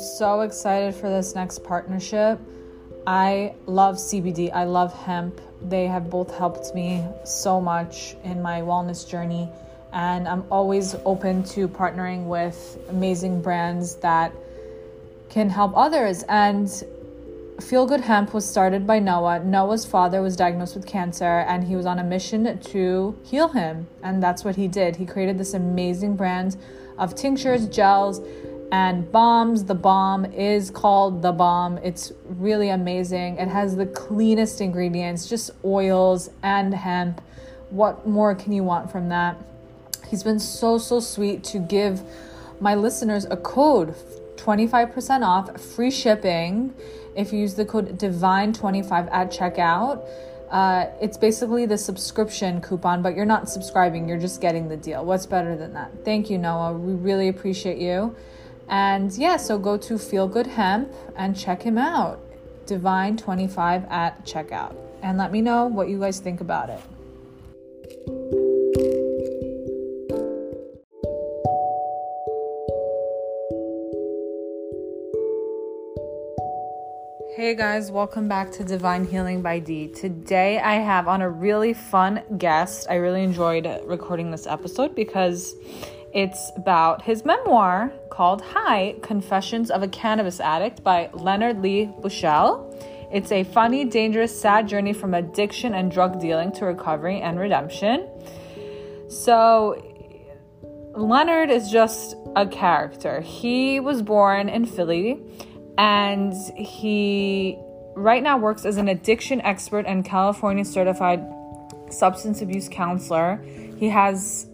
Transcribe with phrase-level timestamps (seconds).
[0.00, 2.40] so excited for this next partnership.
[3.06, 5.40] I love CBD, I love hemp.
[5.62, 9.48] They have both helped me so much in my wellness journey,
[9.92, 14.32] and I'm always open to partnering with amazing brands that
[15.28, 16.24] can help others.
[16.28, 16.68] And
[17.60, 19.40] Feel Good Hemp was started by Noah.
[19.40, 23.86] Noah's father was diagnosed with cancer and he was on a mission to heal him.
[24.02, 24.96] And that's what he did.
[24.96, 26.56] He created this amazing brand
[26.98, 28.20] of tinctures, gels,
[28.72, 29.64] and balms.
[29.64, 31.78] The bomb is called The Bomb.
[31.78, 33.38] It's really amazing.
[33.38, 37.20] It has the cleanest ingredients, just oils and hemp.
[37.70, 39.36] What more can you want from that?
[40.08, 42.02] He's been so, so sweet to give
[42.60, 43.94] my listeners a code
[44.36, 46.74] 25% off, free shipping
[47.16, 50.06] if you use the code DIVINE25 at checkout.
[50.50, 55.04] Uh, it's basically the subscription coupon, but you're not subscribing, you're just getting the deal.
[55.04, 55.92] What's better than that?
[56.04, 56.72] Thank you, Noah.
[56.72, 58.16] We really appreciate you.
[58.70, 62.20] And yeah, so go to Feel Good Hemp and check him out.
[62.66, 64.76] Divine25 at checkout.
[65.02, 66.80] And let me know what you guys think about it.
[77.34, 79.88] Hey guys, welcome back to Divine Healing by D.
[79.88, 82.86] Today I have on a really fun guest.
[82.88, 85.56] I really enjoyed recording this episode because
[86.12, 92.66] it's about his memoir called High Confessions of a Cannabis Addict by Leonard Lee Buschel.
[93.12, 98.08] It's a funny, dangerous, sad journey from addiction and drug dealing to recovery and redemption.
[99.08, 99.86] So,
[100.94, 103.20] Leonard is just a character.
[103.20, 105.20] He was born in Philly
[105.78, 107.56] and he
[107.94, 111.24] right now works as an addiction expert and California certified
[111.90, 113.40] substance abuse counselor.
[113.78, 114.49] He has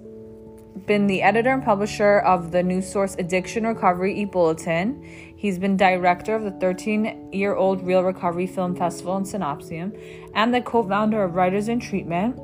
[0.84, 5.02] been the editor and publisher of the New Source Addiction Recovery e Bulletin.
[5.36, 9.92] He's been director of the 13 year old Reel Recovery Film Festival in Symposium
[10.34, 12.38] and the co founder of Writers in Treatment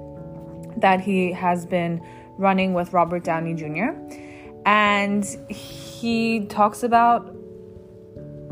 [0.80, 2.00] that he has been
[2.38, 3.90] running with Robert Downey Jr.
[4.64, 7.36] And he talks about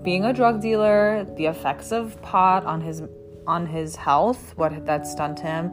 [0.02, 3.02] being a drug dealer, the effects of pot on his
[3.46, 5.72] on his health, what that's done him.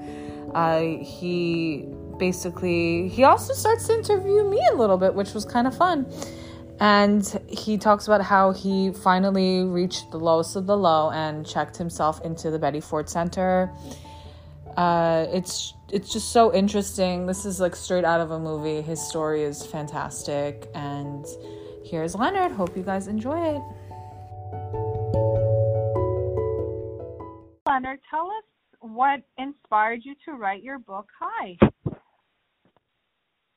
[0.54, 1.86] Uh, he
[2.18, 6.06] basically he also starts to interview me a little bit, which was kind of fun.
[6.80, 11.76] And he talks about how he finally reached the lowest of the low and checked
[11.78, 13.72] himself into the Betty Ford Center.
[14.76, 17.26] Uh, it's it's just so interesting.
[17.26, 18.82] This is like straight out of a movie.
[18.82, 21.26] His story is fantastic, and
[21.84, 22.52] here's Leonard.
[22.52, 23.62] Hope you guys enjoy it.
[27.66, 28.44] Leonard, tell us
[28.80, 31.58] what inspired you to write your book, High.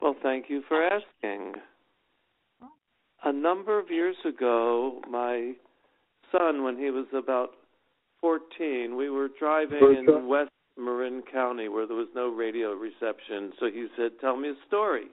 [0.01, 1.55] Well, thank you for asking.
[3.23, 5.53] A number of years ago, my
[6.33, 7.51] son, when he was about
[8.23, 13.53] 14, we were driving in West Marin County where there was no radio reception.
[13.61, 15.09] So he said, Tell me a story.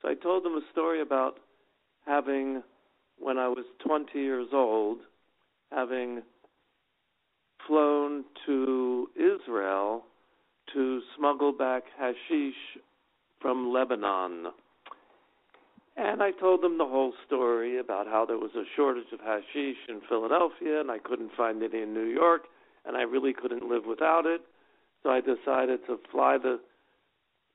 [0.00, 1.34] So I told him a story about
[2.06, 2.62] having,
[3.18, 5.00] when I was 20 years old,
[5.70, 6.22] having
[7.66, 10.04] flown to Israel
[10.72, 12.54] to smuggle back hashish
[13.40, 14.46] from Lebanon.
[15.96, 19.76] And I told them the whole story about how there was a shortage of hashish
[19.88, 22.42] in Philadelphia and I couldn't find any in New York
[22.86, 24.40] and I really couldn't live without it.
[25.02, 26.60] So I decided to fly the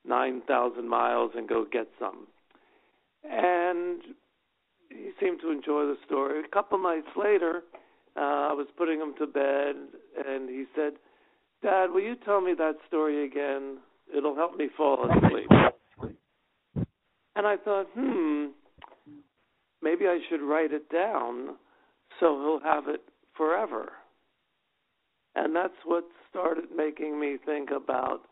[0.06, 2.26] 9,000 miles and go get some.
[3.24, 4.02] And
[4.88, 6.40] he seemed to enjoy the story.
[6.44, 7.62] A couple nights later,
[8.16, 9.76] uh, I was putting him to bed,
[10.26, 10.94] and he said,
[11.62, 13.78] "Dad, will you tell me that story again?
[14.14, 15.50] It'll help me fall asleep."
[17.36, 18.46] And I thought, hmm,
[19.82, 21.56] maybe I should write it down
[22.18, 23.02] so he'll have it
[23.36, 23.92] forever.
[25.34, 28.22] And that's what started making me think about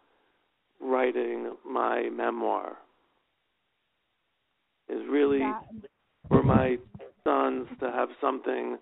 [0.80, 2.78] writing my memoir.
[4.88, 5.42] Is really
[6.28, 6.76] for my
[7.24, 8.78] sons to have something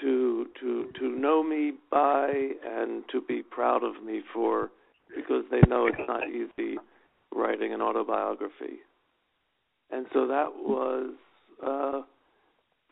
[0.00, 2.32] to to to know me by
[2.66, 4.70] and to be proud of me for
[5.14, 6.78] because they know it's not easy
[7.34, 8.80] writing an autobiography.
[9.90, 11.14] And so that was
[11.64, 12.02] uh,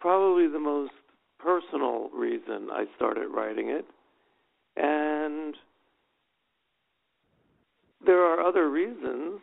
[0.01, 0.93] probably the most
[1.39, 3.87] personal reason I started writing it.
[4.77, 5.55] And
[8.05, 9.41] there are other reasons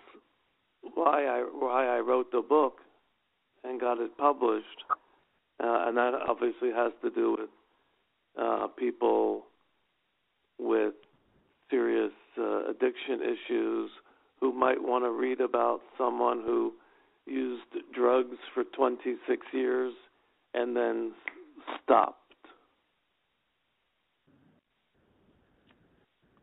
[0.94, 2.78] why I why I wrote the book
[3.64, 4.84] and got it published.
[5.60, 7.50] Uh, and that obviously has to do with
[8.40, 9.46] uh, people
[10.60, 10.94] with
[11.70, 13.92] serious uh, addiction issues
[14.40, 16.74] who might want to read about someone who
[17.26, 17.64] used
[17.94, 19.94] drugs for 26 years
[20.54, 21.12] and then
[21.84, 22.22] stopped.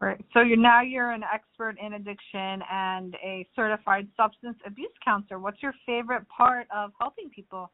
[0.00, 0.22] Right.
[0.34, 5.38] So you're now you're an expert in addiction and a certified substance abuse counselor.
[5.38, 7.70] What's your favorite part of helping people?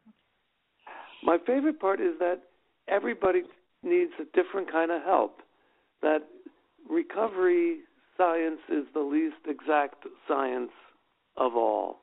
[1.25, 2.43] My favorite part is that
[2.87, 3.43] everybody
[3.83, 5.41] needs a different kind of help.
[6.03, 6.29] That
[6.89, 7.81] recovery
[8.21, 10.73] science is the least exact science
[11.39, 12.01] of all.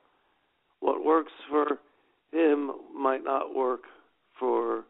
[0.80, 1.78] What works for
[2.32, 3.82] him might not work
[4.38, 4.84] for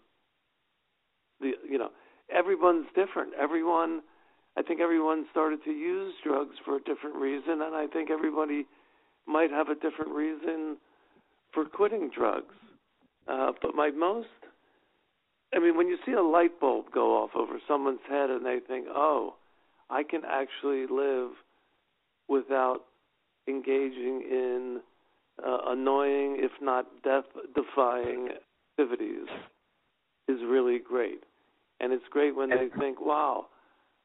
[1.40, 1.90] the you know
[2.34, 3.34] everyone's different.
[3.38, 4.00] Everyone
[4.56, 8.66] I think everyone started to use drugs for a different reason, and I think everybody
[9.26, 10.78] might have a different reason
[11.52, 12.54] for quitting drugs.
[13.28, 14.28] Uh, but my most,
[15.54, 18.58] I mean, when you see a light bulb go off over someone's head and they
[18.66, 19.34] think, oh,
[19.90, 21.30] I can actually live
[22.28, 22.80] without
[23.48, 24.80] engaging in
[25.44, 27.24] uh, annoying, if not death
[27.54, 28.28] defying
[28.78, 29.26] activities,
[30.28, 31.22] is really great.
[31.80, 33.46] And it's great when they think, wow,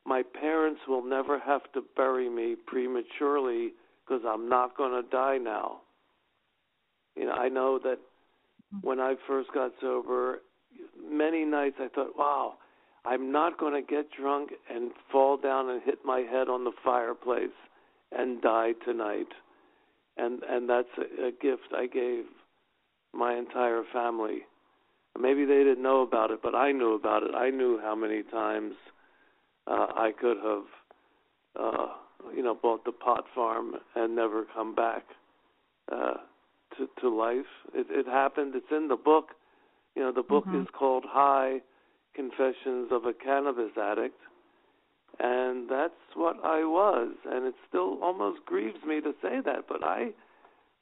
[0.06, 3.74] my parents will never have to bury me prematurely
[4.06, 5.81] because I'm not going to die now.
[7.15, 8.00] You know, I know that
[8.81, 10.39] when I first got sober,
[11.09, 12.56] many nights I thought, wow,
[13.06, 16.72] I'm not going to get drunk and fall down and hit my head on the
[16.84, 17.50] fireplace
[18.12, 19.28] and die tonight.
[20.16, 22.26] And and that's a, a gift I gave
[23.14, 24.42] my entire family.
[25.20, 27.36] Maybe they didn't know about it, but I knew about it.
[27.36, 28.74] I knew how many times
[29.68, 30.64] uh, I could have,
[31.60, 31.88] uh,
[32.36, 35.04] you know, bought the pot farm and never come back
[35.92, 36.14] uh,
[36.78, 37.46] to to life.
[37.74, 38.54] It, it happened.
[38.56, 39.30] It's in the book.
[39.96, 40.62] You know, the book mm-hmm.
[40.62, 41.62] is called High
[42.15, 44.19] Confessions of a Cannabis Addict,
[45.19, 47.15] and that's what I was.
[47.25, 50.10] And it still almost grieves me to say that, but I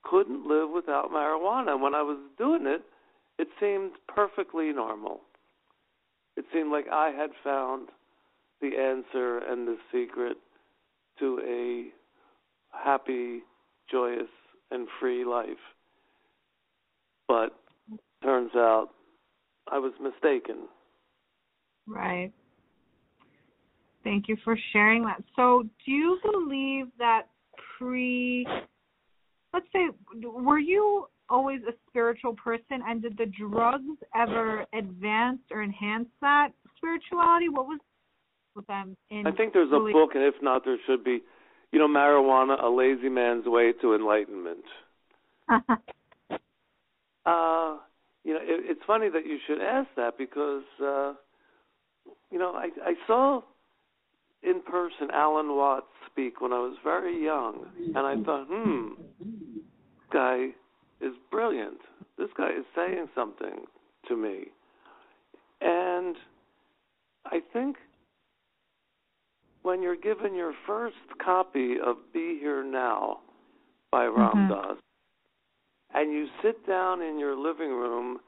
[0.04, 1.80] couldn't live without marijuana.
[1.80, 2.82] When I was doing it,
[3.38, 5.22] it seemed perfectly normal.
[6.38, 7.90] It seemed like I had found
[8.62, 10.38] the answer and the secret
[11.20, 11.88] to a
[12.78, 13.42] happy,
[13.90, 14.30] joyous,
[14.70, 15.58] and free life.
[17.28, 17.56] But
[18.24, 18.90] turns out
[19.72, 20.68] I was mistaken.
[21.92, 22.32] Right.
[24.04, 25.24] Thank you for sharing that.
[25.36, 27.28] So, do you believe that
[27.78, 28.48] pre,
[29.54, 29.90] let's say,
[30.24, 36.50] were you always a spiritual person and did the drugs ever advance or enhance that
[36.78, 37.50] spirituality?
[37.50, 37.80] What was
[38.56, 41.22] with them in I think there's a book, and if not, there should be.
[41.72, 44.66] You know, marijuana: A Lazy Man's Way to Enlightenment.
[45.50, 45.60] uh,
[48.24, 51.14] you know, it, it's funny that you should ask that because, uh,
[52.32, 53.42] you know, I, I saw
[54.44, 60.10] in person Alan Watts speak when I was very young, and I thought, hmm, this
[60.12, 60.48] guy
[61.00, 61.78] is brilliant.
[62.18, 63.66] This guy is saying something
[64.08, 64.46] to me,
[65.62, 66.16] and
[67.26, 67.78] I think
[69.64, 73.20] when you're given your first copy of Be Here Now
[73.92, 74.50] by Ram mm-hmm.
[74.50, 74.78] Dass,
[75.94, 78.20] and you sit down in your living room,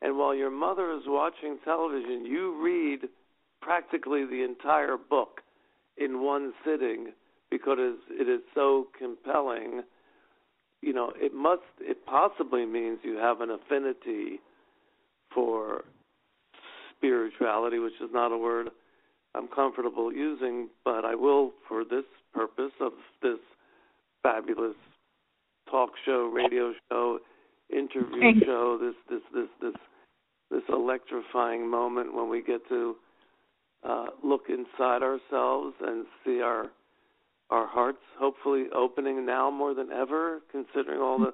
[0.00, 3.08] and while your mother is watching television, you read
[3.60, 5.40] practically the entire book
[5.96, 7.12] in one sitting
[7.50, 7.78] because
[8.10, 9.82] it is so compelling.
[10.82, 14.40] You know, it must, it possibly means you have an affinity
[15.34, 15.84] for
[16.96, 18.68] spirituality, which is not a word
[19.34, 22.04] I'm comfortable using, but I will, for this
[22.34, 22.92] purpose of
[23.22, 23.38] this
[24.22, 24.74] fabulous
[25.70, 27.18] talk show, radio show,
[27.70, 29.80] interview show, this this this this
[30.50, 32.96] this electrifying moment when we get to
[33.84, 36.66] uh, look inside ourselves and see our
[37.50, 41.32] our hearts hopefully opening now more than ever, considering all the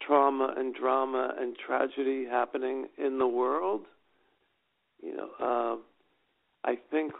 [0.00, 3.80] trauma and drama and tragedy happening in the world.
[5.02, 7.12] You know, uh, I think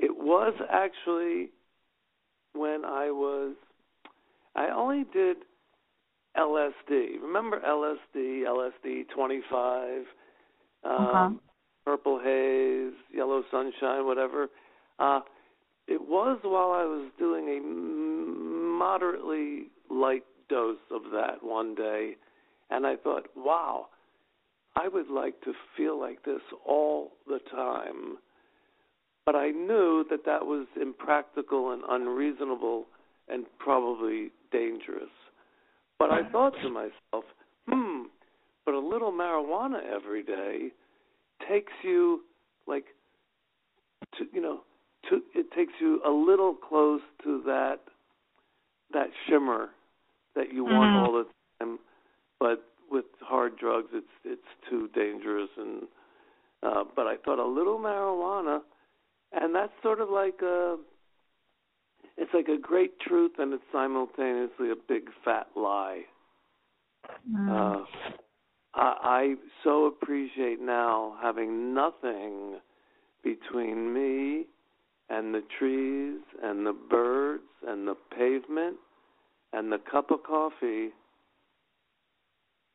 [0.00, 1.50] it was actually
[2.52, 3.54] when I was
[4.56, 5.36] I only did
[6.36, 7.20] LSD.
[7.22, 9.98] Remember LSD, LSD 25,
[10.82, 11.30] um, uh-huh.
[11.84, 14.48] Purple Haze, Yellow Sunshine, whatever.
[14.98, 15.20] Uh,
[15.86, 22.16] it was while I was doing a moderately light dose of that one day,
[22.70, 23.86] and I thought, wow,
[24.76, 28.18] I would like to feel like this all the time.
[29.26, 32.86] But I knew that that was impractical and unreasonable
[33.28, 35.10] and probably dangerous.
[35.98, 37.24] But I thought to myself,
[37.68, 38.02] hmm,
[38.64, 40.72] but a little marijuana every day
[41.48, 42.22] takes you
[42.66, 42.84] like
[44.18, 44.60] to you know
[45.08, 47.80] to it takes you a little close to that
[48.92, 49.70] that shimmer
[50.34, 51.04] that you want mm-hmm.
[51.04, 51.24] all the
[51.64, 51.78] time
[52.38, 53.88] but with hard drugs.
[53.92, 55.82] It's it's too dangerous, and
[56.62, 58.60] uh, but I thought a little marijuana,
[59.32, 60.76] and that's sort of like a.
[62.16, 66.02] It's like a great truth, and it's simultaneously a big fat lie.
[67.30, 67.48] Mm.
[67.48, 67.84] Uh,
[68.74, 69.34] I, I
[69.64, 72.60] so appreciate now having nothing
[73.22, 74.46] between me
[75.08, 78.76] and the trees and the birds and the pavement
[79.52, 80.90] and the cup of coffee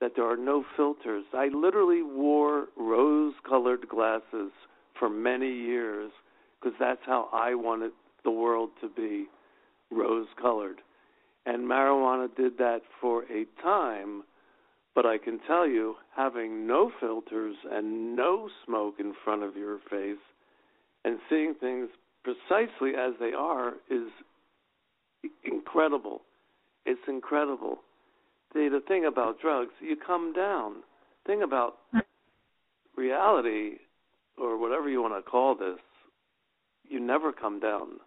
[0.01, 1.23] that there are no filters.
[1.33, 4.51] I literally wore rose colored glasses
[4.99, 6.11] for many years
[6.59, 7.91] because that's how I wanted
[8.23, 9.27] the world to be
[9.91, 10.81] rose colored.
[11.45, 14.23] And marijuana did that for a time,
[14.95, 19.79] but I can tell you, having no filters and no smoke in front of your
[19.89, 20.17] face
[21.03, 21.89] and seeing things
[22.23, 24.07] precisely as they are is
[25.43, 26.21] incredible.
[26.85, 27.79] It's incredible.
[28.53, 30.77] The, the thing about drugs, you come down.
[31.27, 31.75] Thing about
[32.95, 33.77] reality,
[34.37, 35.79] or whatever you want to call this,
[36.87, 37.99] you never come down.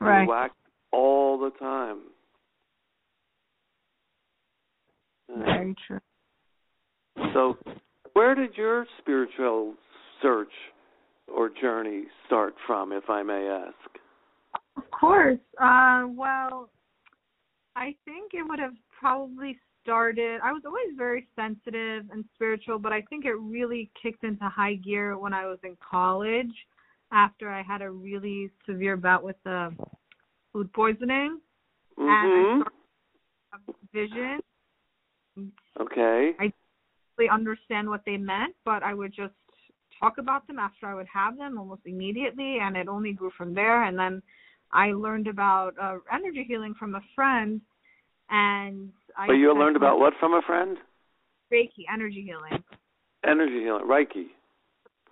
[0.00, 0.22] Right.
[0.22, 0.52] You whack
[0.92, 1.98] all the time.
[5.28, 6.00] Very true.
[7.34, 7.56] So,
[8.14, 9.74] where did your spiritual
[10.22, 10.52] search
[11.32, 13.74] or journey start from, if I may ask?
[14.76, 15.38] Of course.
[15.60, 16.70] Uh, well,
[17.76, 20.40] I think it would have probably started.
[20.42, 24.74] I was always very sensitive and spiritual, but I think it really kicked into high
[24.74, 26.52] gear when I was in college
[27.12, 29.74] after I had a really severe bout with the
[30.52, 31.40] food poisoning
[31.98, 32.62] and I Mm-hmm.
[32.62, 34.40] started vision.
[35.80, 36.32] Okay.
[36.38, 36.52] I
[37.16, 39.34] really understand what they meant, but I would just
[39.98, 43.54] talk about them after I would have them almost immediately, and it only grew from
[43.54, 43.84] there.
[43.84, 44.22] And then
[44.72, 47.60] I learned about uh, energy healing from a friend,
[48.30, 49.26] and I.
[49.26, 50.76] But you learned about what from a friend?
[51.52, 52.62] Reiki energy healing.
[53.24, 54.26] Energy healing, Reiki.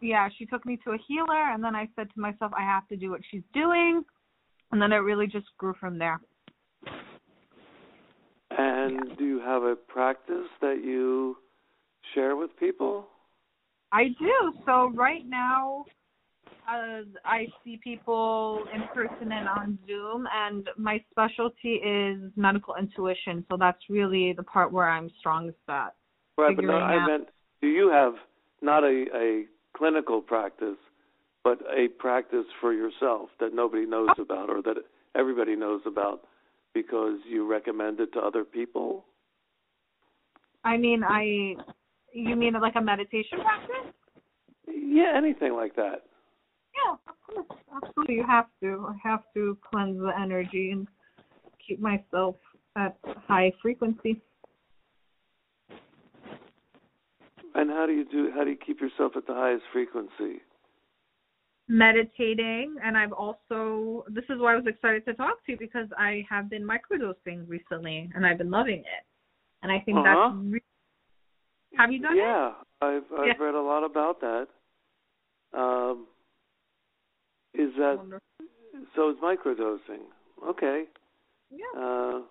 [0.00, 2.87] Yeah, she took me to a healer, and then I said to myself, I have
[2.88, 4.04] to do what she's doing,
[4.71, 6.21] and then it really just grew from there.
[8.59, 11.37] And do you have a practice that you
[12.15, 13.07] share with people?
[13.93, 14.55] I do.
[14.65, 15.85] So right now,
[16.69, 23.45] uh, I see people in person and on Zoom, and my specialty is medical intuition.
[23.51, 25.95] So that's really the part where I'm strongest at.
[26.39, 27.29] Right, but no, I meant,
[27.61, 28.15] do you have
[28.63, 29.45] not a, a
[29.77, 30.77] clinical practice,
[31.45, 34.77] but a practice for yourself that nobody knows about or that
[35.15, 36.23] everybody knows about
[36.76, 39.06] because you recommend it to other people?
[40.62, 41.54] I mean, I.
[42.12, 43.92] You mean like a meditation practice?
[44.66, 46.02] Yeah, anything like that.
[46.76, 48.16] Yeah, of course, absolutely.
[48.16, 48.87] You have to.
[48.90, 50.87] I have to cleanse the energy and
[51.66, 52.37] keep myself
[52.76, 54.21] at high frequency.
[57.54, 58.30] And how do you do?
[58.35, 60.42] How do you keep yourself at the highest frequency?
[61.69, 65.89] Meditating and I've also this is why I was excited to talk to you because
[65.99, 69.05] I have been microdosing recently and I've been loving it.
[69.63, 70.31] And I think Uh-huh.
[70.33, 70.63] that's re-
[71.77, 72.19] Have you done it?
[72.21, 73.37] yeah, I've I've Yeah.
[73.45, 74.49] read a lot about that.
[75.53, 76.07] Um,
[77.55, 78.21] is that Wonderful.
[78.95, 79.09] so?
[79.09, 80.05] It's microdosing.
[80.45, 80.87] Okay.
[81.51, 81.65] Yeah.
[81.77, 82.23] Uh,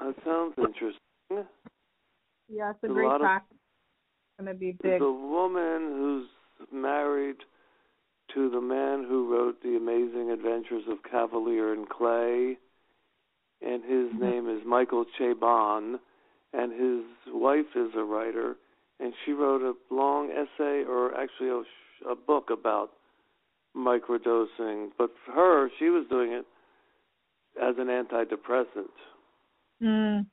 [0.00, 1.00] that sounds interesting.
[2.48, 3.56] Yeah, it's a a great of- practice.
[3.56, 5.00] It's gonna be big.
[5.00, 6.28] The woman who's
[6.72, 7.42] married
[8.34, 12.58] to the man who wrote The Amazing Adventures of Kavalier and Clay,
[13.62, 14.18] and his Mhm.
[14.20, 16.00] name is Michael Chabon,
[16.52, 18.56] and his wife is a writer,
[18.98, 21.64] and she wrote a long essay, or actually a,
[22.10, 22.92] a book about
[23.74, 24.92] microdosing.
[24.96, 26.46] But for her, she was doing it
[27.60, 28.92] as an antidepressant.
[29.80, 30.26] Mm.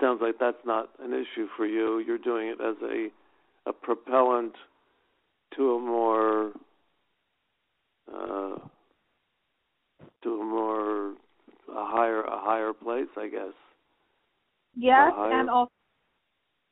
[0.00, 1.98] Sounds like that's not an issue for you.
[1.98, 3.12] You're doing it as a
[3.64, 4.56] a propellant
[5.52, 6.52] to a more
[8.14, 8.56] uh,
[10.22, 11.12] to a more
[11.68, 13.54] a higher a higher place, I guess.
[14.76, 15.72] Yes, higher- and also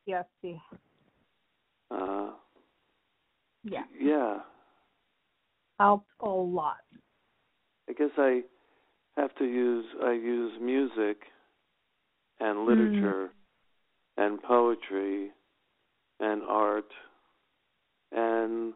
[0.07, 0.59] yes, yeah.
[1.91, 2.31] Uh,
[3.65, 3.85] Yeah.
[3.99, 4.41] yeah,
[5.79, 6.79] Helped a lot.
[7.89, 8.43] I guess I
[9.17, 11.19] have to use I use music
[12.39, 13.31] and literature
[14.17, 15.31] and poetry
[16.21, 16.91] and art
[18.13, 18.73] and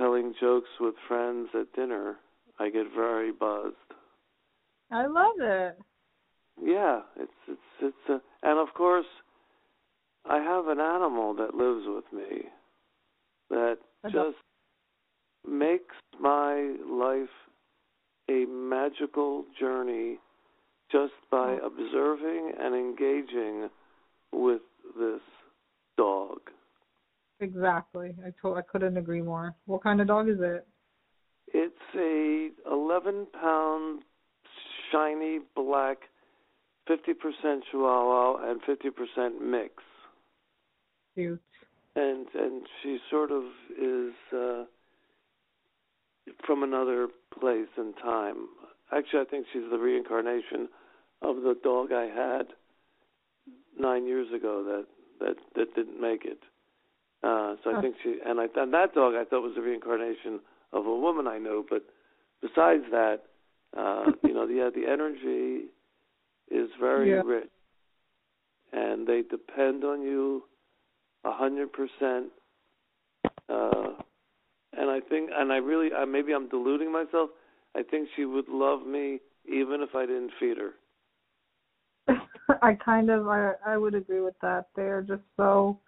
[0.00, 2.16] telling jokes with friends at dinner.
[2.58, 3.76] I get very buzzed.
[4.90, 5.78] I love it.
[6.62, 9.06] Yeah, it's it's it's a, and of course
[10.28, 12.48] I have an animal that lives with me
[13.50, 14.12] that dog.
[14.12, 14.36] just
[15.48, 17.28] makes my life
[18.30, 20.18] a magical journey
[20.92, 21.66] just by Oh.
[21.66, 23.70] observing and engaging
[24.32, 24.62] with
[24.98, 25.22] this
[27.40, 28.14] Exactly.
[28.24, 29.54] I told I couldn't agree more.
[29.66, 30.66] What kind of dog is it?
[31.52, 34.02] It's a 11 pound
[34.92, 35.98] shiny black
[36.88, 39.74] 50% Chihuahua and 50% mix.
[41.14, 41.40] Cute.
[41.96, 43.42] And and she sort of
[43.80, 44.64] is uh
[46.46, 48.48] from another place and time.
[48.92, 50.68] Actually, I think she's the reincarnation
[51.22, 52.46] of the dog I had
[53.78, 54.86] nine years ago that
[55.18, 56.40] that that didn't make it.
[57.22, 60.40] Uh, so I think she and I and that dog I thought was a reincarnation
[60.72, 61.66] of a woman I knew.
[61.68, 61.84] But
[62.40, 63.20] besides that,
[63.76, 65.66] uh, you know, yeah, the energy
[66.50, 67.22] is very Yeah.
[67.24, 67.50] rich,
[68.72, 70.44] and they depend on you
[71.24, 72.32] a hundred percent.
[73.48, 73.94] Uh,
[74.72, 77.30] and I think, and I really, uh, maybe I'm deluding myself.
[77.74, 80.72] I think she would love me even if I didn't feed her.
[82.62, 84.68] I kind of I I would agree with that.
[84.74, 85.78] They're just so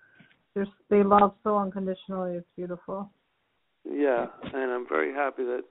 [0.54, 2.36] they're they love so unconditionally.
[2.36, 3.10] It's beautiful.
[3.84, 5.62] Yeah, and I'm very happy that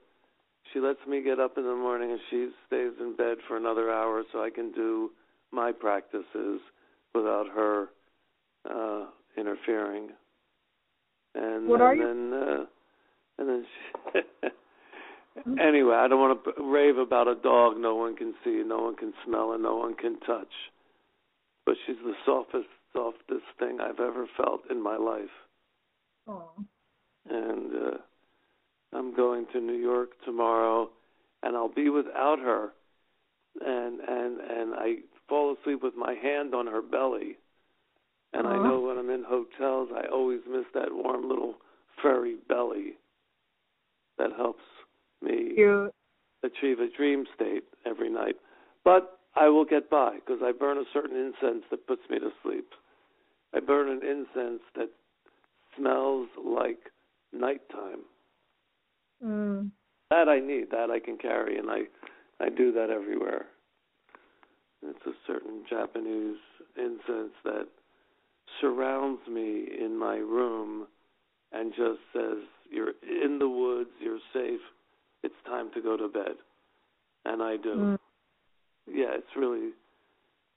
[0.72, 3.90] she lets me get up in the morning and she stays in bed for another
[3.90, 5.10] hour so I can do
[5.50, 6.60] my practices
[7.14, 7.88] without her
[8.68, 10.10] uh interfering.
[11.34, 12.64] And, What and are you- then uh
[13.38, 13.66] and then
[14.12, 14.48] she
[15.58, 18.94] Anyway, I don't want to rave about a dog no one can see, no one
[18.96, 20.52] can smell, and no one can touch.
[21.64, 25.30] But she's the softest, softest thing I've ever felt in my life.
[26.28, 26.50] Oh.
[27.28, 27.98] and uh,
[28.96, 30.88] I'm going to New York tomorrow,
[31.42, 32.70] and I'll be without her,
[33.60, 34.96] and and and I
[35.28, 37.38] fall asleep with my hand on her belly,
[38.32, 41.56] and I know when I'm in hotels, I always miss that warm little
[42.00, 42.94] furry belly.
[44.18, 44.62] That helps
[45.20, 45.92] me Cute.
[46.44, 48.36] achieve a dream state every night,
[48.84, 52.30] but I will get by because I burn a certain incense that puts me to
[52.42, 52.68] sleep.
[53.54, 54.90] I burn an incense that
[55.76, 56.78] smells like
[57.32, 58.04] nighttime.
[59.24, 59.70] Mm.
[60.10, 61.82] That I need, that I can carry, and I
[62.40, 63.46] I do that everywhere.
[64.82, 66.38] It's a certain Japanese
[66.76, 67.68] incense that
[68.60, 70.86] surrounds me in my room
[71.52, 72.38] and just says,
[72.70, 74.60] "You're in the woods, you're safe.
[75.22, 76.36] It's time to go to bed."
[77.24, 77.74] And I do.
[77.74, 77.98] Mm.
[78.86, 79.72] Yeah, it's really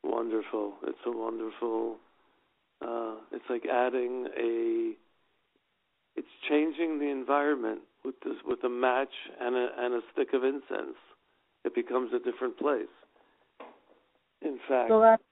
[0.03, 0.73] wonderful.
[0.83, 1.97] It's a wonderful
[2.81, 4.93] uh it's like adding a
[6.15, 10.43] it's changing the environment with this with a match and a and a stick of
[10.43, 10.97] incense.
[11.63, 12.87] It becomes a different place.
[14.41, 15.23] In fact, So that's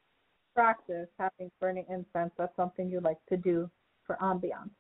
[0.56, 2.32] practice having burning incense.
[2.38, 3.70] That's something you like to do
[4.06, 4.72] for ambiance.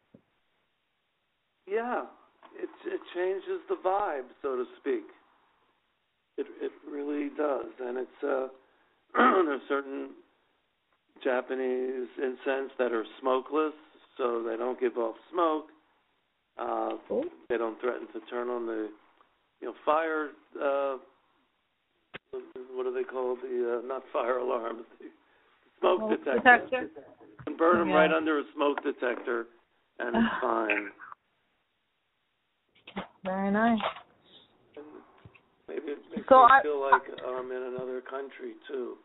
[1.67, 2.03] yeah,
[2.55, 5.03] it it changes the vibe, so to speak.
[6.37, 8.47] It it really does, and it's uh
[9.45, 10.09] there's certain
[11.23, 13.73] Japanese incense that are smokeless,
[14.17, 15.67] so they don't give off smoke.
[16.57, 17.23] Uh, Cool.
[17.49, 18.89] they don't threaten to turn on the
[19.61, 20.29] you know fire
[20.61, 20.97] uh
[22.73, 25.05] what do they call the uh, not fire alarms the
[25.79, 26.57] smoke Smoke detector.
[26.69, 26.89] detector.
[27.21, 27.95] You can burn them Yeah.
[27.95, 29.47] right under a smoke detector
[29.99, 30.91] and it's fine
[33.25, 33.79] Very nice.
[34.77, 34.85] and
[35.67, 38.97] maybe it makes So me I- feel like I'm in another country too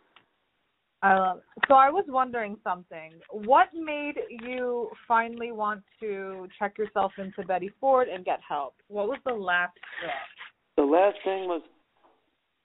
[1.03, 1.45] I love it.
[1.69, 3.13] So I was wondering something.
[3.31, 8.75] What made you finally want to check yourself into Betty Ford and get help?
[8.89, 10.13] What was the last step?
[10.77, 11.63] the last thing was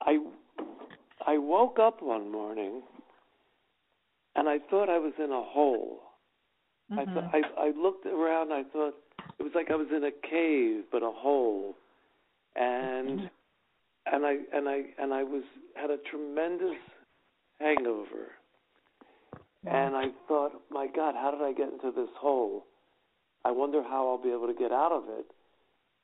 [0.01, 0.17] I
[1.25, 2.83] I woke up one morning
[4.35, 6.03] and I thought I was in a hole
[6.97, 7.13] I Mhm.
[7.13, 8.51] thought I I looked around.
[8.53, 8.95] I thought
[9.39, 11.75] it was like I was in a cave, but a hole,
[12.55, 13.29] and
[14.05, 15.43] and I and I and I was
[15.75, 16.77] had a tremendous
[17.59, 18.31] hangover,
[19.65, 22.65] and I thought, my God, how did I get into this hole?
[23.45, 25.25] I wonder how I'll be able to get out of it.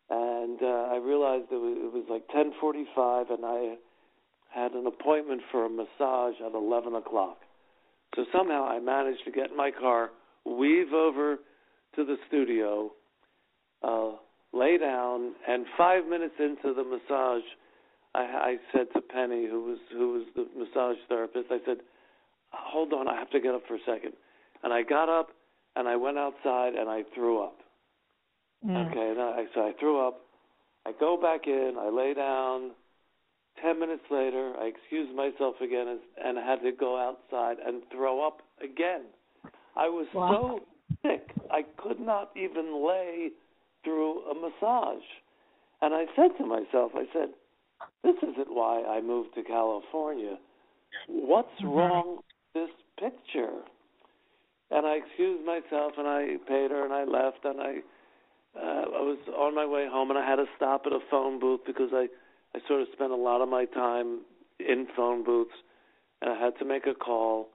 [0.09, 3.75] And uh, I realized it was, it was like 10:45, and I
[4.53, 7.37] had an appointment for a massage at 11 o'clock.
[8.15, 10.09] So somehow I managed to get in my car,
[10.45, 11.37] weave over
[11.95, 12.91] to the studio,
[13.83, 14.13] uh,
[14.51, 17.43] lay down, and five minutes into the massage,
[18.15, 21.77] I, I said to Penny, who was who was the massage therapist, I said,
[22.51, 24.13] "Hold on, I have to get up for a second.
[24.63, 25.29] And I got up
[25.75, 27.57] and I went outside and I threw up.
[28.65, 28.89] Mm.
[28.91, 30.21] Okay, and I, so I threw up.
[30.85, 32.71] I go back in, I lay down.
[33.61, 38.25] Ten minutes later, I excused myself again and, and had to go outside and throw
[38.25, 39.03] up again.
[39.75, 40.31] I was Wow.
[40.31, 40.65] so
[41.03, 43.29] sick, I could not even lay
[43.83, 45.03] through a massage.
[45.81, 47.29] And I said to myself, I said,
[48.03, 50.37] this isn't why I moved to California.
[51.07, 51.75] What's Mhm.
[51.75, 53.63] wrong with this picture?
[54.71, 57.83] And I excused myself and I paid her and I left and I
[58.55, 61.39] uh, I was on my way home and I had to stop at a phone
[61.39, 62.09] booth because I
[62.55, 64.21] I sort of spent a lot of my time
[64.59, 65.55] in phone booths
[66.21, 67.49] and I had to make a call.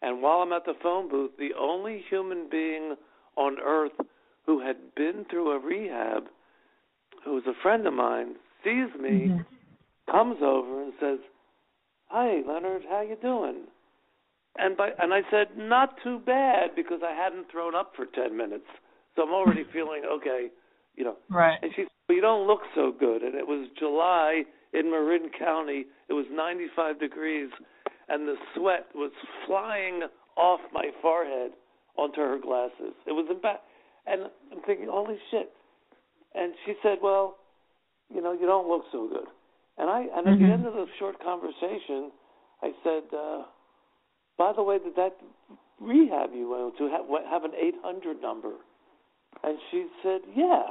[0.00, 2.96] And while I'm at the phone booth, the only human being
[3.36, 3.92] on earth
[4.46, 6.28] who had been through a rehab,
[7.24, 9.42] who was a friend of mine, sees me, mm-hmm.
[10.10, 11.18] Comes over and says,
[12.06, 13.66] "Hi, Leonard, how you doing?"
[14.56, 18.36] And by and I said, "Not too bad," because I hadn't thrown up for ten
[18.36, 18.66] minutes,
[19.14, 20.48] so I'm already feeling okay,
[20.96, 21.16] you know.
[21.28, 21.58] Right.
[21.62, 25.30] And she said, well, "You don't look so good." And it was July in Marin
[25.38, 25.86] County.
[26.08, 27.50] It was 95 degrees,
[28.08, 29.12] and the sweat was
[29.46, 30.02] flying
[30.36, 31.52] off my forehead
[31.96, 32.94] onto her glasses.
[33.06, 33.58] It was bad,
[34.06, 35.52] and I'm thinking, "Holy shit!"
[36.34, 37.38] And she said, "Well,
[38.12, 39.28] you know, you don't look so good."
[39.78, 40.44] And I and at mm-hmm.
[40.44, 42.10] the end of the short conversation,
[42.62, 43.02] I said.
[43.16, 43.42] uh
[44.38, 45.16] by the way, did that
[45.80, 48.52] rehab you went to have, have an 800 number?
[49.42, 50.62] And she said, yeah.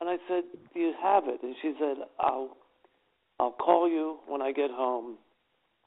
[0.00, 1.40] And I said, do you have it?
[1.42, 2.56] And she said, I'll
[3.40, 5.16] I'll call you when I get home,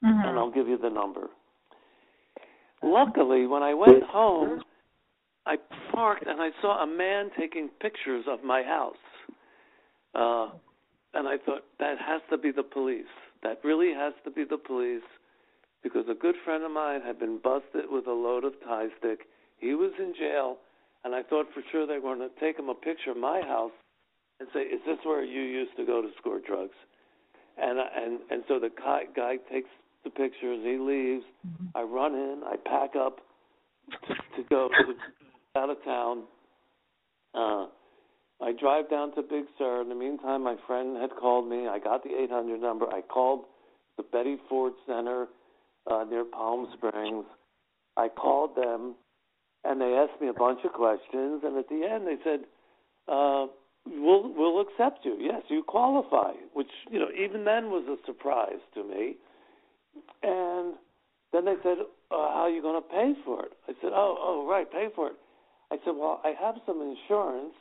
[0.04, 0.28] mm-hmm.
[0.28, 1.28] and I'll give you the number.
[2.84, 4.62] Luckily, when I went home,
[5.46, 5.56] I
[5.94, 8.96] parked and I saw a man taking pictures of my house.
[10.14, 10.50] Uh,
[11.18, 13.10] and I thought that has to be the police.
[13.42, 15.08] That really has to be the police
[15.82, 19.22] because a good friend of mine had been busted with a load of Thai stick.
[19.58, 20.58] He was in jail,
[21.04, 23.42] and I thought for sure they were going to take him a picture of my
[23.42, 23.72] house
[24.40, 26.78] and say, "Is this where you used to go to score drugs?"
[27.58, 29.70] And and and so the guy, guy takes
[30.04, 30.60] the pictures.
[30.64, 31.26] He leaves.
[31.48, 31.66] Mm-hmm.
[31.76, 32.42] I run in.
[32.46, 33.18] I pack up
[34.08, 36.24] to, to go to, out of town.
[37.34, 37.66] Uh,
[38.48, 39.82] I drive down to Big Sur.
[39.82, 41.68] In the meantime, my friend had called me.
[41.68, 42.86] I got the 800 number.
[42.88, 43.44] I called
[43.98, 45.28] the Betty Ford Center
[45.92, 47.26] uh, near Palm Springs.
[47.98, 48.96] I called them,
[49.66, 51.42] and they asked me a bunch of questions.
[51.44, 52.46] And at the end, they said,
[53.10, 53.48] uh,
[53.86, 55.18] "We'll we'll accept you.
[55.20, 59.18] Yes, you qualify." Which you know, even then was a surprise to me.
[60.24, 60.76] And
[61.34, 61.80] then they said,
[62.12, 64.88] uh, "How are you going to pay for it?" I said, "Oh, oh, right, pay
[64.96, 65.16] for it."
[65.70, 67.54] I said, "Well, I have some insurance."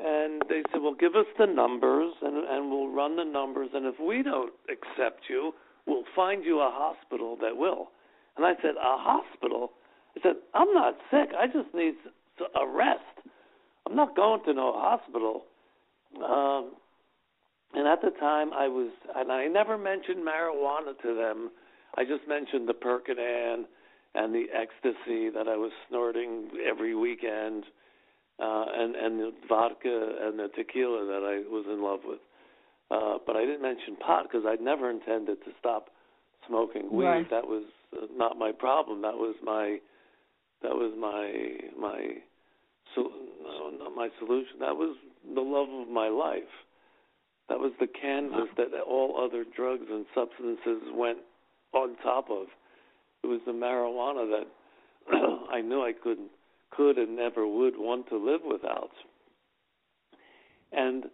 [0.00, 3.70] And they said, "Well, give us the numbers, and and we'll run the numbers.
[3.74, 5.52] And if we don't accept you,
[5.88, 7.88] we'll find you a hospital that will.
[8.36, 9.72] And I said, a hospital?
[10.16, 11.30] I said, I'm not sick.
[11.36, 11.94] I just need
[12.40, 13.00] a rest.
[13.86, 15.44] I'm not going to no hospital.
[16.16, 16.72] Um,
[17.74, 21.50] and at the time, I was, and I never mentioned marijuana to them.
[21.96, 23.64] I just mentioned the Percodan
[24.14, 27.64] and the ecstasy that I was snorting every weekend,
[28.40, 32.20] uh, and and the vodka and the tequila that I was in love with.
[32.90, 35.88] Uh, but I didn't mention pot because I'd never intended to stop
[36.46, 37.04] smoking weed.
[37.04, 37.30] Right.
[37.30, 39.02] That was uh, not my problem.
[39.02, 39.78] That was my
[40.62, 42.22] that was my my
[42.94, 43.10] so
[43.42, 44.60] no, not my solution.
[44.60, 44.96] That was
[45.34, 46.50] the love of my life.
[47.48, 51.18] That was the canvas that all other drugs and substances went
[51.72, 52.46] on top of.
[53.24, 56.30] It was the marijuana that I knew I couldn't
[56.70, 58.90] could and never would want to live without.
[60.72, 61.04] And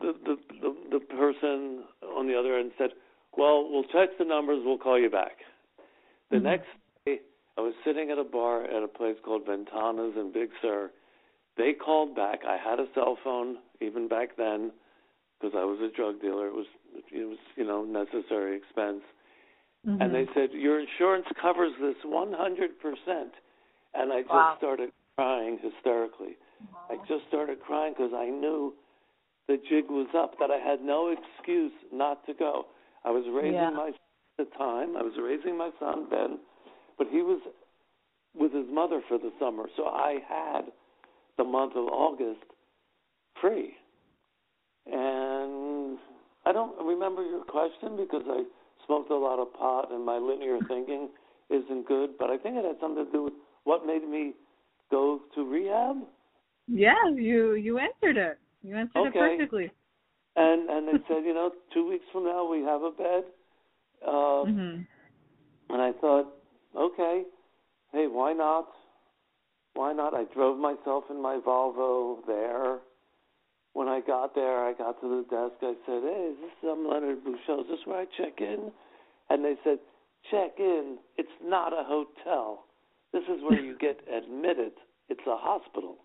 [0.00, 1.84] the, the the the person
[2.16, 2.90] on the other end said,
[3.36, 4.62] "Well, we'll check the numbers.
[4.64, 5.38] We'll call you back."
[6.30, 6.46] The mm-hmm.
[6.46, 6.68] next
[7.04, 7.18] day,
[7.58, 10.90] I was sitting at a bar at a place called Ventanas in Big Sur.
[11.56, 12.40] They called back.
[12.48, 14.72] I had a cell phone even back then
[15.38, 16.46] because I was a drug dealer.
[16.46, 16.66] It was
[17.10, 19.02] it was you know necessary expense.
[19.86, 20.00] Mm-hmm.
[20.00, 22.30] And they said your insurance covers this 100%.
[23.94, 24.54] And I just wow.
[24.58, 26.36] started crying hysterically.
[26.90, 28.74] I just started crying because I knew
[29.48, 32.66] the jig was up, that I had no excuse not to go.
[33.04, 33.70] I was raising yeah.
[33.70, 33.94] my at
[34.38, 34.96] the time.
[34.96, 36.38] I was raising my son Ben,
[36.96, 37.40] but he was
[38.34, 40.62] with his mother for the summer, so I had
[41.36, 42.44] the month of August
[43.40, 43.74] free.
[44.86, 45.98] And
[46.46, 48.44] I don't remember your question because I
[48.86, 51.08] smoked a lot of pot and my linear thinking
[51.50, 54.34] isn't good, but I think it had something to do with what made me
[54.90, 55.96] go to rehab.
[56.68, 58.38] Yeah, you you answered it.
[58.62, 59.18] You answered okay.
[59.18, 59.70] it perfectly.
[60.36, 63.24] And and they said, you know, two weeks from now we have a bed.
[64.06, 64.82] Uh, mm-hmm.
[65.70, 66.28] And I thought,
[66.76, 67.22] okay,
[67.92, 68.68] hey, why not?
[69.74, 70.14] Why not?
[70.14, 72.78] I drove myself in my Volvo there.
[73.72, 75.56] When I got there, I got to the desk.
[75.62, 77.60] I said, hey, is this um, Leonard Buschel?
[77.60, 78.70] Is this where I check in?
[79.30, 79.78] And they said,
[80.30, 80.98] check in.
[81.16, 82.64] It's not a hotel.
[83.12, 84.72] This is where you get admitted.
[85.08, 85.96] It's a hospital.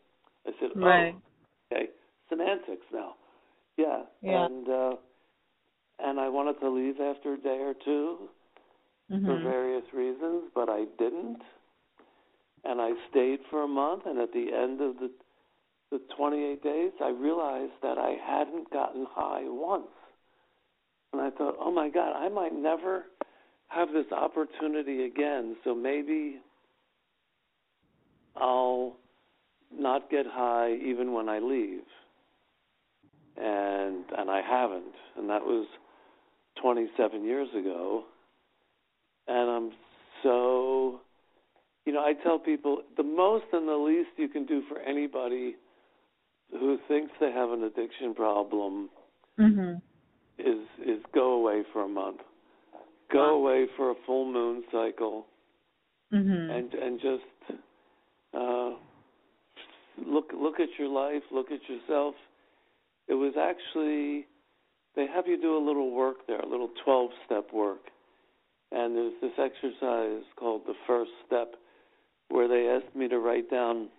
[0.45, 1.15] I said, oh, right.
[1.71, 1.87] okay
[2.29, 3.15] semantics now.
[3.77, 4.03] Yeah.
[4.21, 4.45] yeah.
[4.45, 4.91] And uh
[5.99, 8.17] and I wanted to leave after a day or 2
[9.11, 9.25] mm-hmm.
[9.25, 11.39] for various reasons, but I didn't.
[12.63, 15.09] And I stayed for a month, and at the end of the
[15.89, 19.87] the 28 days, I realized that I hadn't gotten high once.
[21.13, 23.05] And I thought, oh my God, I might never
[23.69, 25.55] have this opportunity again.
[25.63, 26.39] So maybe
[28.39, 28.95] I'll
[29.73, 31.81] not get high even when I leave.
[33.37, 34.95] And and I haven't.
[35.17, 35.67] And that was
[36.61, 38.05] 27 years ago.
[39.27, 39.71] And I'm
[40.23, 41.01] so
[41.87, 45.55] you know, I tell people the most and the least you can do for anybody
[46.51, 48.89] who thinks they have an addiction problem
[49.39, 49.75] mm-hmm.
[50.37, 52.19] is is go away for a month.
[53.11, 55.27] Go away for a full moon cycle.
[56.13, 56.51] Mm-hmm.
[56.51, 57.23] And and just
[58.33, 58.71] uh
[60.05, 62.15] look look at your life, look at yourself.
[63.07, 64.27] It was actually
[64.95, 67.81] they have you do a little work there, a little 12 step work.
[68.71, 71.53] And there's this exercise called the first step
[72.29, 73.89] where they asked me to write down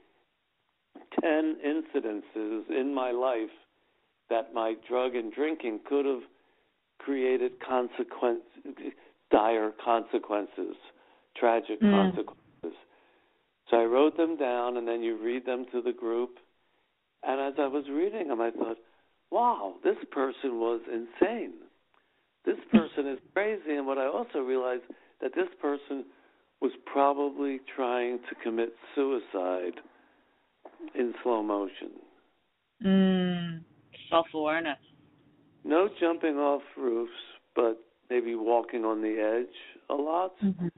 [1.22, 3.48] 10 incidences in my life
[4.28, 6.22] that my drug and drinking could have
[6.98, 8.42] created consequence
[9.30, 10.76] dire consequences,
[11.36, 11.90] tragic mm.
[11.90, 12.44] consequences.
[13.70, 16.38] So I wrote them down and then you read them to the group.
[17.22, 18.78] And as I was reading them I thought,
[19.30, 21.54] wow, this person was insane.
[22.44, 24.84] This person is crazy and what I also realized
[25.20, 26.04] that this person
[26.60, 29.80] was probably trying to commit suicide
[30.94, 31.90] in slow motion.
[32.84, 33.60] Mm,
[34.10, 34.78] self awareness.
[35.64, 37.12] No jumping off roofs,
[37.54, 39.54] but maybe walking on the edge
[39.90, 40.34] a lot.
[40.42, 40.68] Mm-hmm.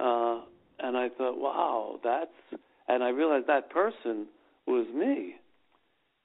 [0.00, 0.40] Uh,
[0.78, 2.60] and I thought, wow, that's.
[2.88, 4.26] And I realized that person
[4.66, 5.34] was me.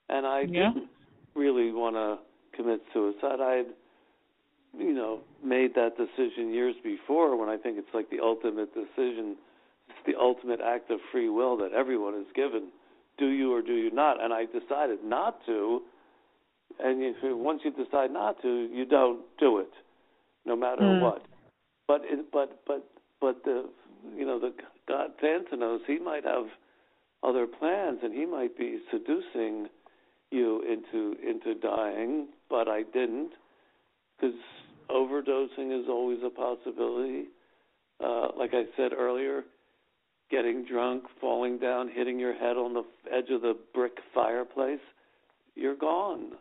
[0.09, 0.71] And I yeah.
[0.73, 0.89] didn't
[1.35, 2.19] really want to
[2.55, 3.39] commit suicide.
[3.41, 3.65] I had,
[4.77, 9.37] you know, made that decision years before when I think it's like the ultimate decision.
[9.89, 12.69] It's the ultimate act of free will that everyone is given
[13.21, 14.21] do you or do you not?
[14.21, 15.81] And I decided not to.
[16.79, 19.71] And if, once you decide not to, you don't do it,
[20.45, 21.01] no matter mm.
[21.01, 21.23] what.
[21.87, 22.83] But it, but but
[23.19, 23.69] but the
[24.15, 24.53] you know the
[24.87, 26.45] God Thanatos, he might have
[27.23, 29.67] other plans, and he might be seducing
[30.31, 32.27] you into into dying.
[32.49, 33.31] But I didn't,
[34.19, 34.35] because
[34.89, 37.25] overdosing is always a possibility.
[38.03, 39.43] Uh, like I said earlier,
[40.31, 42.83] getting drunk, falling down, hitting your head on the
[43.15, 44.79] edge of the brick fireplace,
[45.55, 46.31] you're gone.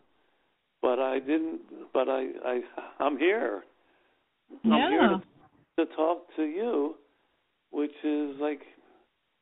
[0.80, 1.60] But I didn't.
[1.92, 2.60] But I, I,
[2.98, 3.64] I'm here.
[4.64, 4.74] Yeah.
[4.74, 6.94] I'm here to, to talk to you,
[7.70, 8.60] which is like,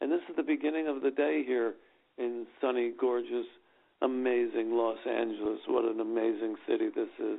[0.00, 1.74] and this is the beginning of the day here
[2.18, 3.46] in sunny, gorgeous,
[4.02, 5.58] amazing Los Angeles.
[5.66, 7.38] What an amazing city this is.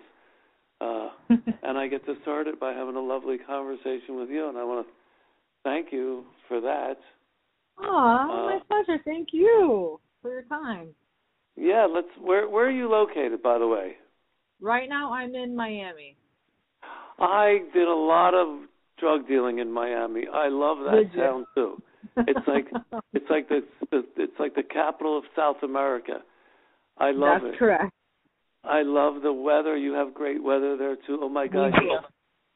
[0.82, 1.10] Uh,
[1.64, 4.64] and I get to start it by having a lovely conversation with you, and I
[4.64, 4.94] want to
[5.64, 6.98] thank you for that.
[7.82, 9.02] Aw, uh, my pleasure.
[9.06, 10.90] Thank you for your time.
[11.56, 12.08] Yeah, let's.
[12.22, 13.98] Where Where are you located, by the way?
[14.62, 16.18] Right now, I'm in Miami.
[17.20, 18.69] I did a lot of
[19.00, 20.26] drug dealing in Miami.
[20.32, 21.82] I love that town too.
[22.18, 22.68] It's like
[23.14, 26.22] it's like the, the it's like the capital of South America.
[26.98, 27.48] I love That's it.
[27.48, 27.94] That's correct.
[28.64, 29.78] I love the weather.
[29.78, 31.20] You have great weather there too.
[31.22, 31.72] Oh my God,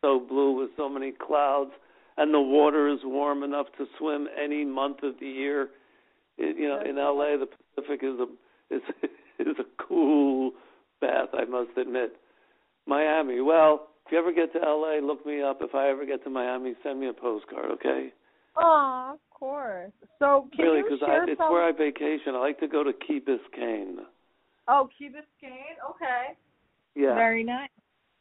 [0.01, 1.71] so blue with so many clouds
[2.17, 5.69] and the water is warm enough to swim any month of the year.
[6.37, 8.81] It, you know, in LA, the Pacific is a is
[9.39, 10.51] is a cool
[11.01, 12.15] bath, I must admit.
[12.85, 15.57] Miami, well, you ever get to LA, look me up.
[15.61, 18.13] If I ever get to Miami, send me a postcard, okay?
[18.55, 19.91] Oh, of course.
[20.19, 21.51] So can really, because it's some...
[21.51, 22.35] where I vacation.
[22.35, 23.97] I like to go to Key Biscayne.
[24.67, 25.89] Oh, Key Biscayne.
[25.89, 26.37] Okay.
[26.95, 27.15] Yeah.
[27.15, 27.69] Very nice.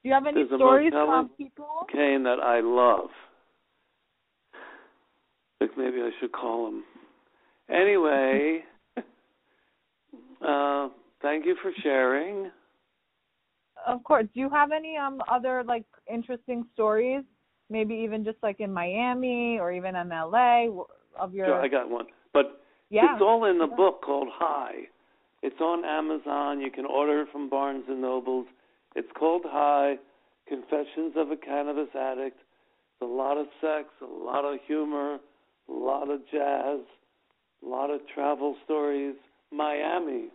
[0.03, 1.87] Do you have any There's stories from people?
[1.93, 3.11] Kane that I love
[5.61, 6.85] Like maybe I should call him.
[7.69, 8.65] Anyway,
[10.47, 10.89] uh,
[11.21, 12.51] thank you for sharing.
[13.87, 14.27] Of course.
[14.35, 17.23] Do you have any um other like interesting stories?
[17.71, 20.67] Maybe even just like in Miami or even in LA
[21.19, 21.47] of your.
[21.47, 23.15] Sure, I got one, but yeah.
[23.15, 24.89] it's all in the book called High.
[25.43, 26.61] It's on Amazon.
[26.61, 28.47] You can order it from Barnes and Nobles.
[28.95, 29.97] It's called High:
[30.49, 32.37] Confessions of a Cannabis Addict.
[32.37, 35.19] It's a lot of sex, a lot of humor,
[35.69, 36.81] a lot of jazz,
[37.65, 39.15] a lot of travel stories.
[39.53, 40.29] Miami.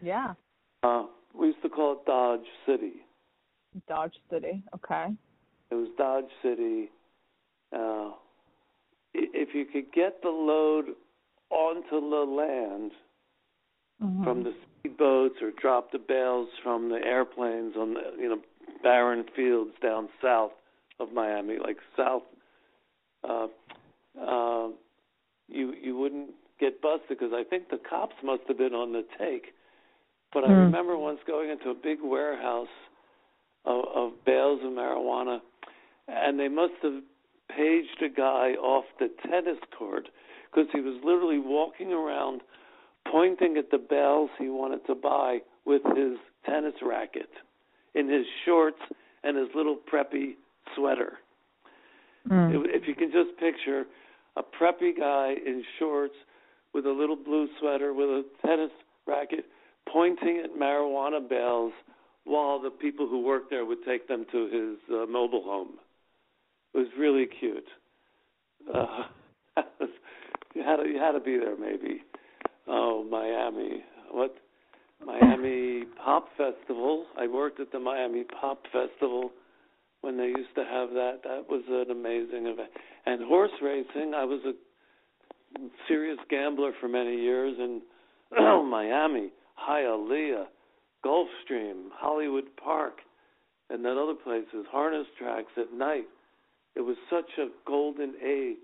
[0.00, 0.34] Yeah.
[0.82, 1.04] Uh,
[1.38, 3.04] we used to call it Dodge City.
[3.88, 4.62] Dodge City.
[4.74, 5.08] Okay.
[5.70, 6.90] It was Dodge City.
[7.74, 8.10] Uh,
[9.14, 10.86] if you could get the load
[11.50, 12.92] onto the land
[14.02, 14.24] mm-hmm.
[14.24, 18.40] from the speedboats or drop the bales from the airplanes on the you know
[18.82, 20.52] barren fields down south
[20.98, 22.22] of Miami, like south
[23.28, 23.46] uh,
[24.20, 24.68] uh,
[25.48, 29.04] you you wouldn't get busted because I think the cops must have been on the
[29.18, 29.54] take.
[30.32, 30.64] But I Hmm.
[30.64, 32.68] remember once going into a big warehouse
[33.64, 35.40] of, of bales of marijuana,
[36.08, 37.02] and they must have
[37.48, 40.08] paged a guy off the tennis court
[40.50, 42.42] because he was literally walking around
[43.10, 46.16] pointing at the bales he wanted to buy with his
[46.46, 47.30] tennis racket
[47.94, 48.80] in his shorts
[49.22, 50.34] and his little preppy
[50.74, 51.18] sweater.
[52.28, 52.64] Mm.
[52.66, 53.84] If you can just picture
[54.36, 56.14] a preppy guy in shorts
[56.72, 58.70] with a little blue sweater with a tennis
[59.06, 59.44] racket
[59.90, 61.72] pointing at marijuana bales
[62.24, 65.74] while the people who work there would take them to his uh, mobile home.
[66.74, 67.66] It was really cute.
[68.72, 69.04] Uh,
[70.54, 72.02] you had to you had to be there maybe.
[72.66, 73.82] Oh, Miami.
[74.10, 74.34] What
[75.04, 77.06] Miami Pop Festival.
[77.18, 79.32] I worked at the Miami Pop Festival
[80.00, 81.20] when they used to have that.
[81.24, 82.70] That was an amazing event.
[83.06, 84.52] And horse racing, I was a
[85.88, 87.82] serious gambler for many years in
[88.70, 89.32] Miami,
[89.68, 90.46] Hialeah,
[91.04, 92.94] Gulfstream, Hollywood Park,
[93.70, 96.06] and then other places, harness tracks at night.
[96.74, 98.56] It was such a golden age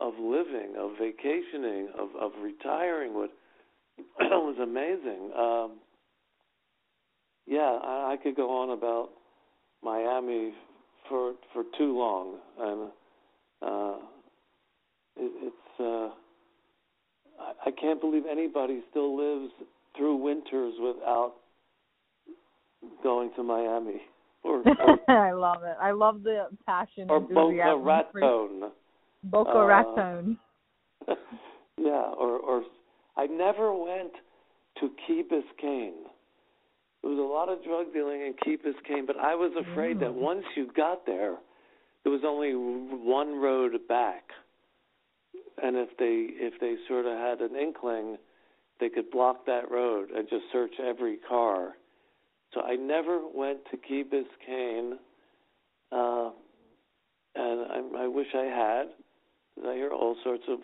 [0.00, 3.14] of living, of vacationing, of of retiring.
[3.14, 3.30] What
[4.20, 5.30] was amazing.
[5.36, 5.78] Um,
[7.46, 9.10] yeah, I, I could go on about
[9.82, 10.52] Miami
[11.08, 12.90] for for too long, and
[13.62, 13.96] uh,
[15.16, 16.08] it, it's uh,
[17.42, 19.52] I, I can't believe anybody still lives
[19.96, 21.34] through winters without
[23.02, 24.00] going to Miami
[24.44, 25.76] or or, I love it.
[25.80, 27.08] I love the passion.
[27.10, 28.70] or Boca Raton.
[29.24, 30.38] Boca Uh, Raton.
[31.78, 32.62] yeah, or or
[33.16, 34.12] I never went
[34.80, 36.08] to Key Biscayne.
[37.02, 40.10] There was a lot of drug dealing in Key Biscayne, but I was afraid that
[40.10, 40.14] Mm.
[40.14, 41.36] once you got there,
[42.04, 44.24] there was only one road back,
[45.62, 48.18] and if they if they sort of had an inkling,
[48.80, 51.74] they could block that road and just search every car.
[52.54, 54.92] So I never went to Key Biscayne,
[55.90, 56.30] uh,
[57.34, 58.88] and I, I wish I had.
[59.54, 60.60] 'cause I hear all sorts of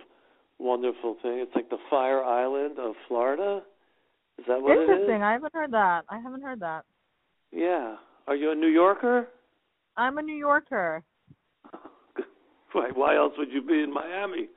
[0.59, 1.43] wonderful things.
[1.47, 3.63] It's like the Fire Island of Florida.
[4.39, 4.91] Is that what it is?
[4.91, 5.23] Interesting.
[5.23, 6.05] I haven't heard that.
[6.09, 6.85] I haven't heard that.
[7.53, 7.97] Yeah.
[8.27, 9.29] Are you a New Yorker?
[9.97, 11.03] I'm a New Yorker.
[12.73, 14.49] Why, why else would you be in Miami?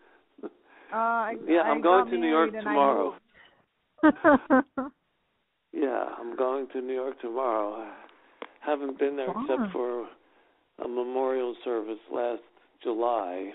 [0.43, 0.49] Uh,
[0.97, 3.15] I, Yeah, I I'm going to New York married and I tomorrow.
[5.73, 7.75] Yeah, I'm going to New York tomorrow.
[7.75, 7.93] I
[8.59, 9.47] haven't been there Fun.
[9.49, 10.07] except for
[10.83, 12.41] a memorial service last
[12.83, 13.51] July.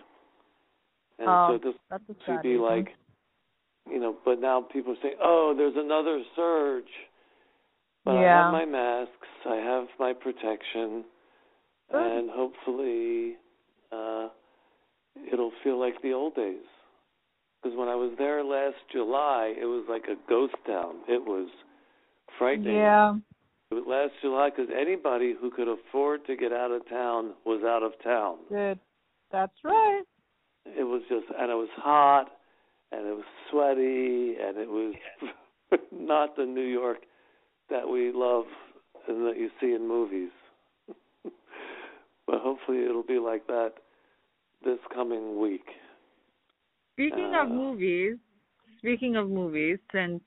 [1.19, 2.89] And Oh, so this to be like,
[3.91, 6.85] you know, but now people say, oh, there's another surge.
[8.05, 11.05] But I have my masks, I have my protection,
[11.91, 12.19] Good.
[12.19, 13.35] and hopefully
[13.93, 14.29] uh,
[15.33, 16.63] it'll feel like the old days.
[17.63, 20.97] Because when I was there last July, it was like a ghost town.
[21.09, 21.49] It was
[22.39, 22.77] frightening.
[22.77, 23.15] Yeah.
[23.73, 27.93] Last July because anybody who could afford to get out of town was out of
[28.03, 28.37] town.
[28.49, 28.79] Good.
[29.33, 30.03] That's right.
[30.67, 32.31] It was just, and it was hot,
[32.93, 34.95] and it was sweaty, and it was
[35.93, 36.99] not the New York
[37.71, 38.45] that we love
[39.09, 40.31] and that you see in movies.
[42.27, 43.73] but hopefully it'll be like that
[44.65, 45.67] this coming week.
[46.97, 48.17] Speaking of Uh, movies,
[48.79, 50.23] speaking of movies, since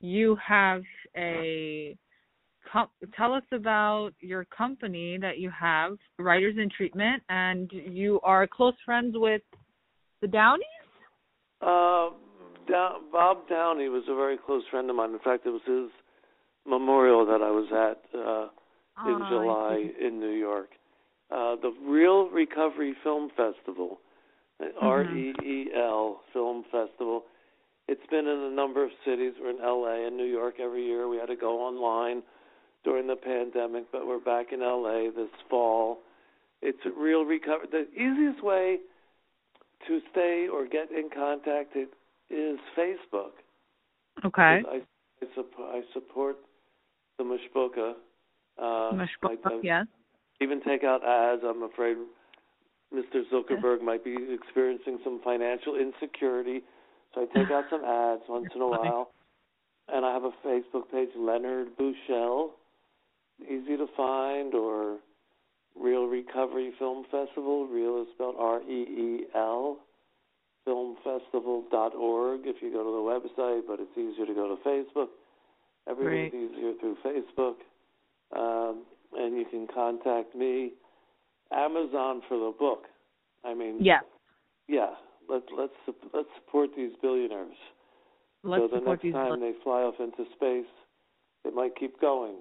[0.00, 0.82] you have
[1.14, 1.94] a
[2.64, 8.46] com- tell us about your company that you have, Writers in Treatment, and you are
[8.46, 9.42] close friends with
[10.22, 10.64] the Downeys.
[11.60, 12.10] Uh,
[12.66, 15.12] Dow- Bob Downey was a very close friend of mine.
[15.12, 15.90] In fact, it was his
[16.64, 18.48] memorial that I was at uh,
[19.06, 20.70] in Ah, July in New York.
[21.30, 24.00] Uh, the Reel Recovery Film Festival.
[24.80, 27.24] R E E L Film Festival.
[27.88, 29.34] It's been in a number of cities.
[29.40, 31.08] We're in LA and New York every year.
[31.08, 32.22] We had to go online
[32.84, 35.98] during the pandemic, but we're back in LA this fall.
[36.60, 37.66] It's a real recovery.
[37.70, 38.78] The easiest way
[39.88, 43.32] to stay or get in contact is Facebook.
[44.24, 44.42] Okay.
[44.42, 44.80] I,
[45.20, 46.36] I, supp- I support
[47.18, 47.94] the Mishpucha.
[48.58, 48.62] Uh,
[48.94, 49.86] Mishpucha, I, I yes.
[50.40, 51.42] even take out ads.
[51.44, 51.96] I'm afraid
[52.94, 53.22] Mr.
[53.32, 56.62] Zuckerberg might be experiencing some financial insecurity,
[57.14, 59.10] so I take out some ads once in a while.
[59.88, 62.50] And I have a Facebook page, Leonard Buschel,
[63.42, 64.98] easy to find, or
[65.78, 67.66] Reel Recovery Film Festival.
[67.66, 69.78] Real is spelled R E E L.
[70.66, 75.08] Filmfestival.org if you go to the website, but it's easier to go to Facebook.
[75.88, 77.56] Everything's easier through Facebook.
[78.36, 78.84] Um,
[79.14, 80.72] and you can contact me.
[81.54, 82.84] Amazon for the book.
[83.44, 84.00] I mean, yeah,
[84.68, 84.90] yeah,
[85.28, 85.72] let let's
[86.12, 87.56] let's support these billionaires.
[88.44, 90.70] Let's so the next time they fly off into space,
[91.44, 92.36] they might keep going.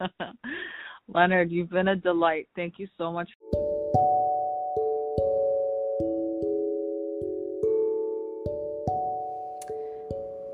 [1.08, 2.48] Leonard, you've been a delight.
[2.54, 3.28] Thank you so much.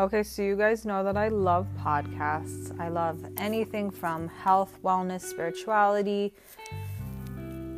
[0.00, 2.74] Okay, so you guys know that I love podcasts.
[2.80, 6.32] I love anything from health, wellness, spirituality,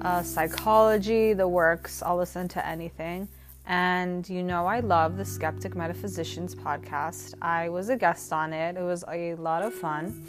[0.02, 2.00] uh, psychology, the works.
[2.00, 3.26] I'll listen to anything.
[3.66, 7.34] And you know, I love the Skeptic Metaphysicians podcast.
[7.42, 10.24] I was a guest on it, it was a lot of fun.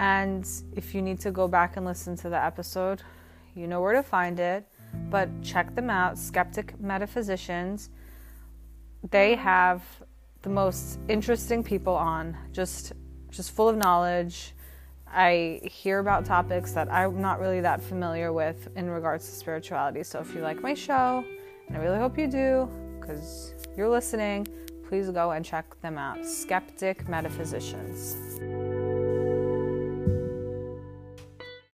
[0.00, 0.44] And
[0.74, 3.00] if you need to go back and listen to the episode,
[3.54, 4.66] you know where to find it.
[5.08, 7.90] But check them out, Skeptic Metaphysicians.
[9.08, 9.84] They have
[10.42, 12.92] the most interesting people on, just
[13.30, 14.52] just full of knowledge.
[15.14, 20.02] I hear about topics that I'm not really that familiar with in regards to spirituality.
[20.02, 21.24] So if you like my show,
[21.68, 22.68] and I really hope you do,
[22.98, 24.46] because you're listening,
[24.88, 26.24] please go and check them out.
[26.26, 28.81] Skeptic Metaphysicians.